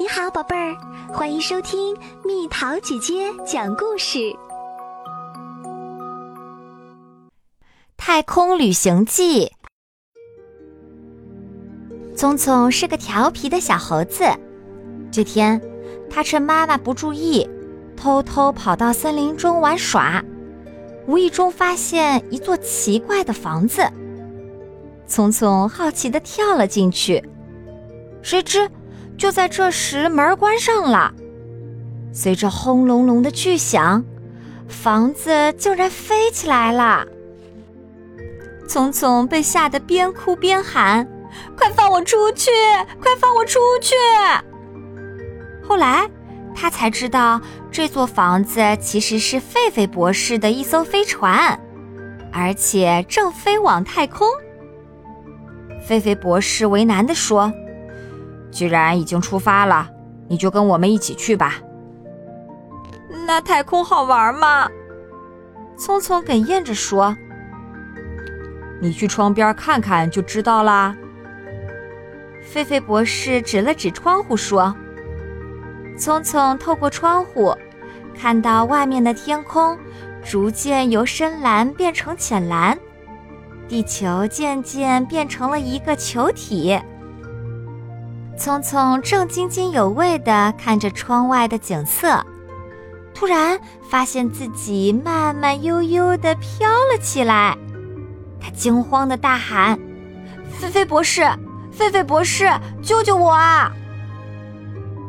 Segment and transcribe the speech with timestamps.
[0.00, 0.76] 你好，宝贝儿，
[1.12, 4.18] 欢迎收听蜜桃姐姐讲故事。
[7.96, 9.46] 《太空旅行记》。
[12.16, 14.22] 聪聪是个调皮的小猴子。
[15.10, 15.60] 这天，
[16.08, 17.44] 他趁妈妈不注意，
[17.96, 20.24] 偷偷跑到森林中玩耍，
[21.08, 23.82] 无意中发现一座奇怪的房子。
[25.08, 27.20] 聪聪好奇地跳了进去，
[28.22, 28.70] 谁知。
[29.18, 31.12] 就在这时，门关上了。
[32.12, 34.02] 随着轰隆隆的巨响，
[34.68, 37.04] 房子竟然飞起来了。
[38.68, 41.06] 聪聪被吓得边哭边喊
[41.56, 42.50] ：“快放我出去！
[43.02, 43.94] 快放我出去！”
[45.66, 46.08] 后来
[46.54, 47.40] 他才知道，
[47.72, 51.58] 这座房子其实是狒狒博士的一艘飞船，
[52.32, 54.28] 而且正飞往太空。
[55.88, 57.52] 狒狒博士为难地说。
[58.50, 59.88] 既然已经出发了，
[60.28, 61.56] 你就跟我们一起去吧。
[63.26, 64.68] 那太空好玩吗？
[65.76, 67.16] 聪聪哽咽着说
[68.80, 70.96] ：“你去窗边看看就知道啦。”
[72.52, 74.74] 狒狒博士指了指窗户说
[75.98, 77.54] ：“聪聪透过窗户，
[78.18, 79.78] 看到外面的天空
[80.24, 82.78] 逐渐由深蓝变成浅蓝，
[83.68, 86.80] 地球渐渐变成了一个球体。”
[88.38, 92.24] 聪聪正津津有味地看着窗外的景色，
[93.12, 93.58] 突然
[93.90, 97.58] 发现自己慢慢悠悠地飘了起来。
[98.40, 99.76] 他惊慌地大喊
[100.48, 101.28] ：“菲菲博士，
[101.72, 102.48] 菲菲博士，
[102.80, 103.72] 救救我啊！”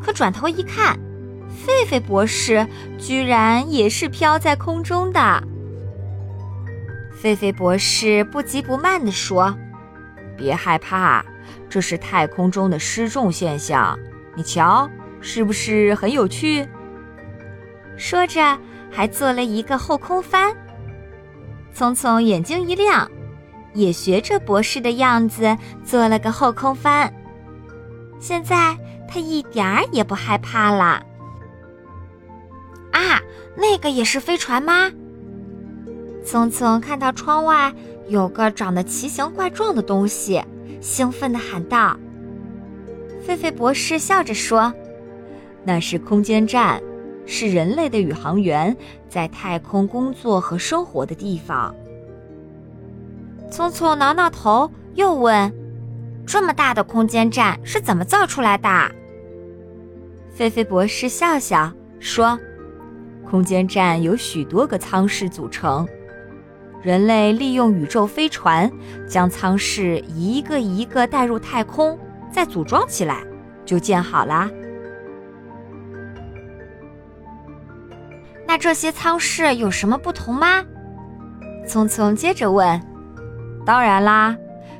[0.03, 0.97] 可转头一看，
[1.67, 5.19] 狒狒博士居然也是飘在空中的。
[7.21, 9.55] 狒狒博士不急不慢地说
[10.35, 11.23] ：“别害怕。”
[11.69, 13.97] 这是太空中的失重现象，
[14.35, 14.89] 你瞧，
[15.21, 16.67] 是不是很有趣？
[17.97, 18.57] 说着，
[18.91, 20.55] 还做了一个后空翻。
[21.73, 23.09] 聪聪眼睛一亮，
[23.73, 27.13] 也学着博士的样子做了个后空翻。
[28.19, 31.03] 现在他一点儿也不害怕了。
[32.91, 33.21] 啊，
[33.55, 34.91] 那个也是飞船吗？
[36.25, 37.73] 聪聪看到窗外
[38.07, 40.43] 有个长得奇形怪状的东西。
[40.81, 41.97] 兴奋地喊道
[43.27, 44.73] ：“狒狒博士笑着说，
[45.63, 46.81] 那是空间站，
[47.25, 48.75] 是人类的宇航员
[49.07, 51.75] 在太空工作和生活的地方。”
[53.51, 55.51] 聪聪挠挠头，又问
[56.25, 58.69] ：“这么大的空间站是怎么造出来的？”
[60.37, 62.39] 狒狒博士笑笑说
[63.29, 65.85] ：“空间站由许多个舱室组成。”
[66.81, 68.71] 人类利用宇宙飞船
[69.07, 71.99] 将舱室一个一个带入太空，
[72.31, 73.21] 再组装起来，
[73.65, 74.49] 就建好啦。
[78.47, 80.63] 那这些舱室有什么不同吗？
[81.67, 82.81] 聪聪接着问。
[83.65, 84.35] 当然啦，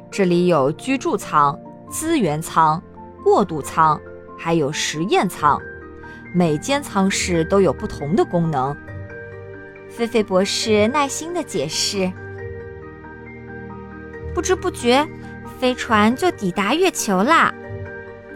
[0.10, 2.82] 这里有居住舱、资源舱、
[3.24, 4.00] 过渡舱，
[4.38, 5.60] 还有实验舱，
[6.34, 8.76] 每间舱室都有不同的功能。
[9.90, 12.12] 菲菲博士耐心地解释。
[14.34, 15.06] 不知不觉，
[15.60, 17.54] 飞船就抵达月球啦。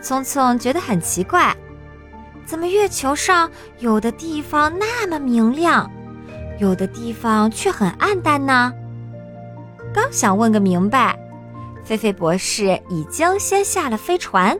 [0.01, 1.55] 聪聪觉得很奇怪，
[2.45, 3.49] 怎么月球上
[3.79, 5.89] 有的地方那么明亮，
[6.59, 8.73] 有的地方却很暗淡呢？
[9.93, 11.17] 刚想问个明白，
[11.85, 14.57] 菲菲博士已经先下了飞船。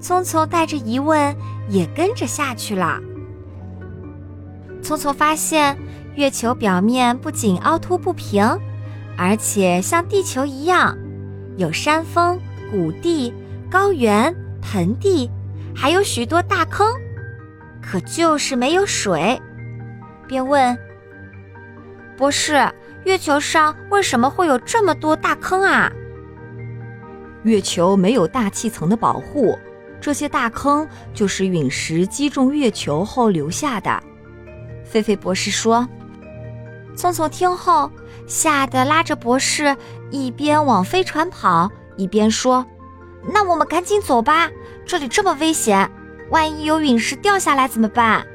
[0.00, 1.36] 聪聪带着疑问
[1.68, 2.98] 也跟着下去了。
[4.82, 5.78] 聪聪发现，
[6.16, 8.44] 月球表面不仅凹凸不平，
[9.16, 10.98] 而且像地球一样，
[11.56, 12.38] 有山峰、
[12.70, 13.32] 谷地、
[13.70, 15.30] 高原、盆地，
[15.74, 16.86] 还有许多大坑，
[17.80, 19.40] 可就是没有水。
[20.26, 20.76] 便问
[22.18, 22.68] ：“博士，
[23.04, 25.92] 月球上为什么会有这么多大坑啊？”
[27.44, 29.56] 月球没有大气层的保护，
[30.00, 34.02] 这些大坑就是陨石击中月球后留下的。
[34.92, 35.88] 菲菲博士说
[36.94, 37.90] ：“聪聪听后，
[38.26, 39.74] 吓得拉着博士
[40.10, 42.66] 一边往飞船跑，一边说
[43.32, 44.50] ：‘那我们赶紧走吧，
[44.84, 45.90] 这里这么危险，
[46.28, 48.26] 万一有陨石掉下来怎么办？’”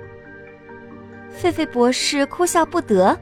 [1.39, 3.15] 狒狒博士哭笑不得：“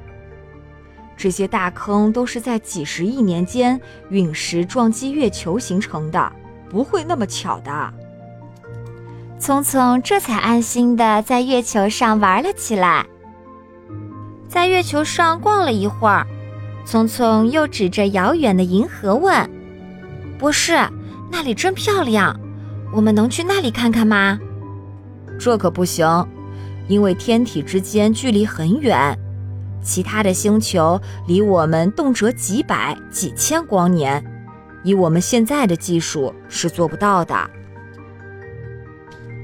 [1.17, 3.77] 这些大坑都是在几十亿年间
[4.11, 6.31] 陨石撞击月球形成的，
[6.69, 7.93] 不会那么巧的。”
[9.37, 13.05] 聪聪这才安心的在月球上玩了起来。
[14.47, 16.25] 在月球上逛了一会儿，
[16.85, 19.49] 聪聪又指着遥远的银河问
[20.39, 20.73] ：“博士，
[21.31, 22.39] 那里真漂亮，
[22.93, 24.39] 我们能去那里看看吗？
[25.39, 26.07] 这可不行，
[26.87, 29.17] 因为天体之间距离很远，
[29.81, 34.23] 其他的星球离我们动辄几百、几千光年，
[34.83, 37.35] 以我们现在的技术是做不到的。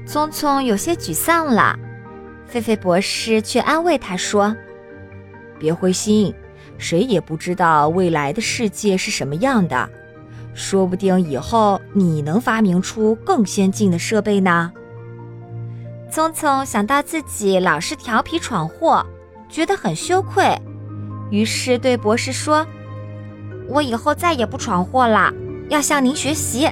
[0.06, 1.78] 聪聪有些沮丧了，
[2.46, 4.56] 菲菲博士却安慰他说
[5.62, 6.34] ：“别灰心，
[6.76, 9.88] 谁也不知道未来的世界是什么样的，
[10.54, 14.72] 说不定以后你能发明出更先进的设备呢。”
[16.10, 19.06] 聪聪想到自己老是调皮闯祸，
[19.48, 20.60] 觉得很羞愧，
[21.30, 22.66] 于是对博士说
[23.70, 25.32] ：“我以后再也不闯祸了，
[25.68, 26.68] 要向您学习，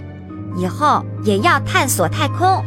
[0.57, 2.61] 以后也要探索太空。”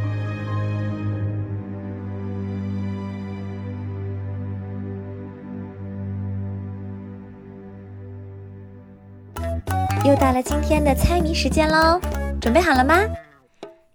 [10.05, 11.97] 又到了今天的猜谜时间喽，
[12.41, 12.99] 准备好了吗？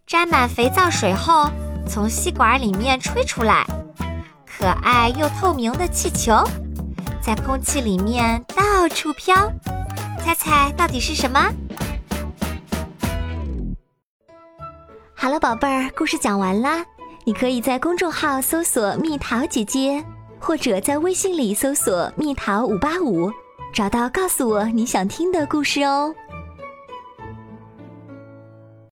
[0.06, 1.50] 沾满肥皂水后。
[1.87, 3.66] 从吸管里面吹出来，
[4.46, 6.44] 可爱又透明的气球，
[7.19, 9.50] 在空气里面到处飘。
[10.20, 11.50] 猜猜到底是什么？
[15.14, 16.84] 好了，宝贝儿，故事讲完啦。
[17.25, 20.05] 你可以在公众号搜索“蜜桃姐姐”，
[20.38, 23.31] 或者在微信里搜索“蜜桃五八五”，
[23.73, 26.15] 找到告诉我你想听的故事哦。